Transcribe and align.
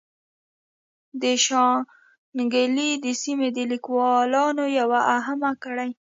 د 1.21 1.23
شانګلې 1.45 2.91
د 3.05 3.07
سيمې 3.21 3.49
د 3.57 3.59
ليکوالانو 3.71 4.63
يوه 4.79 4.99
اهمه 5.17 5.51
کړۍ 5.63 5.91